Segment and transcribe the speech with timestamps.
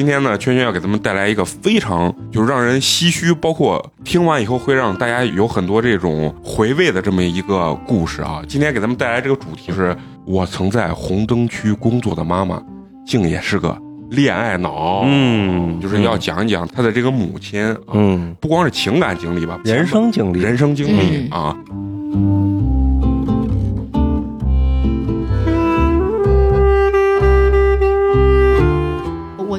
[0.00, 8.42] 今天呢，圈圈要给咱们带来一个非常就是让人唏嘘，包括听完以后会让大家有很多这种回味的这么一个故事啊。
[8.48, 9.94] 今天给咱们带来这个主题是
[10.24, 12.62] 我曾在红灯区工作的妈妈，
[13.06, 13.76] 竟也是个
[14.08, 15.02] 恋爱脑。
[15.04, 21.54] 嗯，就是要讲一讲她的这个母亲啊，嗯不光是情感经历吧，人生经历，人生经历嗯啊。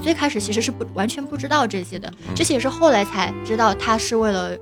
[0.01, 4.57] 最开始其实是不完全不知道这些的，这些也是后来才知道，他是为了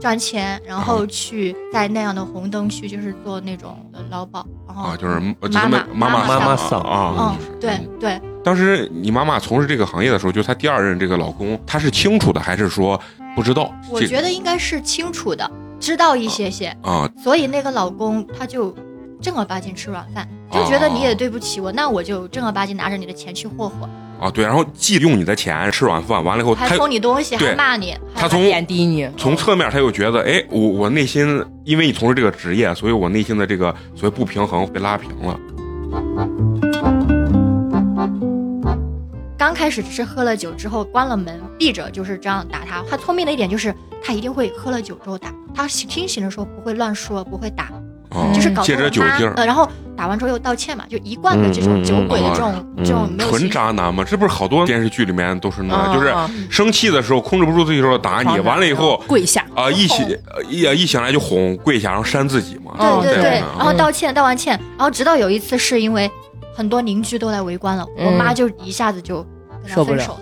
[0.00, 5.20] 赚钱，然后去在那样的红灯区，就是做那种呃劳保，然后啊，就是
[5.50, 13.00] 妈妈妈妈妈妈桑桑啊，嗯，对对，当时你妈妈从事这个行业的时候，就她第二任这个老公，她是清楚的还是说
[13.34, 13.72] 不知道？
[13.90, 18.74] 我觉得应该是清楚的，知道一些些，啊，所以那个老公他就
[19.20, 23.88] 正儿八经吃软饭，就觉得你也对不起我，那我就正儿八经拿着你的钱去霍霍，
[24.20, 35.38] 啊，对，然后既用你的钱吃软饭，完了以后，还他偷你东西，还骂你，还他从贬低你，从侧面他又觉得，哎，我我内心因为你从事这个职业，所以我内心的这个所谓不平衡被拉平了。
[39.38, 42.84] 刚开始只是喝了酒之后关了门，闭着就是这样打他。
[42.90, 43.72] 他聪明的一点就是
[44.02, 47.70] 他一定会喝了酒之后打，他清醒的时候不会乱说，不会打，
[48.10, 49.66] 啊，就是搞借着酒劲儿呃，然后
[49.98, 62.76] 打完之后又道歉嘛，就一贯的这种酒鬼的这种、嗯这种没有纯渣男嘛，这不是好多电视剧里面都是那就是啊生气的时候控制不住自己的时候打你，完了以后跪下，啊一起呃一一醒来就哄跪下，然后扇自己嘛。
[62.78, 63.14] 哦对。
[63.14, 66.08] 对对，然后道歉，道完歉，然后直到有一次是因为
[66.54, 69.16] 很多邻居都来围观了，嗯我妈就一下子就
[69.62, 70.16] 跟他受不了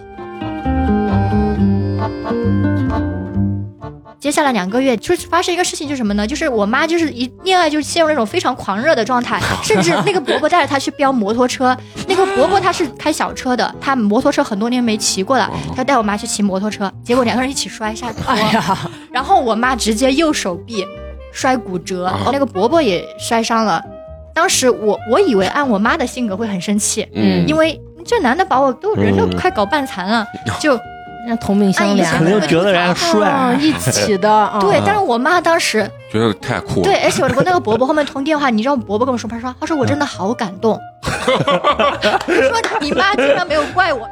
[4.19, 6.27] 接下来两个月，就是发生一个事情，就是什么呢？
[6.27, 11.77] 就是我妈就是一恋爱就陷入那种非常狂热的状态， 甚至那个伯伯带着她去飙摩托车。
[12.09, 18.33] 那个伯伯他是开小车的，他摩托车很多年没骑过了，他带我妈去骑摩托车，结果两个人一起摔下坡。
[18.33, 20.85] 哎呀，然后我妈直接右手臂
[21.33, 23.83] 摔骨折，啊那个伯伯也摔伤了。
[24.35, 30.27] 当时我我以为按我妈的性格会很生气，嗯，因为这男的把我都人都嗯快搞半残了，
[30.61, 30.79] 就
[31.27, 34.81] 那同病相怜，哎肯定觉得人家哦帅，一起的， 啊对。
[34.87, 36.85] 但是我妈当时觉得太酷了。
[36.85, 44.09] 对，而且我那个伯伯后面通电话，你知道伯伯跟我说，他说他说我真的好感动， 说你妈居然没有怪我。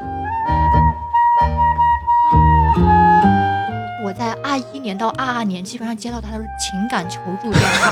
[4.04, 7.90] 我在二一年到二二年，基本上接到他的情感求助电话，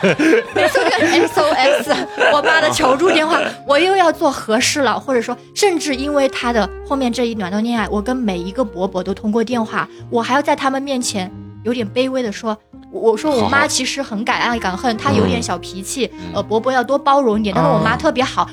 [0.00, 0.90] 这个
[1.28, 1.94] SOS，
[2.32, 3.38] 我妈的求助电话，
[3.68, 11.30] 我又要做合适了，或者说，甚至因为他的后面这一暖段恋爱，我跟每一个伯伯都通过电话，我还要在他们面前
[11.64, 12.56] 有点卑微的说，
[12.90, 16.32] 我我说我妈其实很敢爱敢恨，她有点小脾气，嗯。
[16.36, 18.48] 呃，伯伯要多包容一点，但是我妈特别好，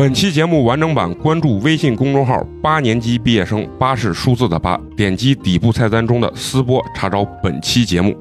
[0.00, 8.16] 本期节目完整版，关注微信公众号“八年级毕业生”，八是数字的八，点击底部菜单中的“私播”查找本期节目。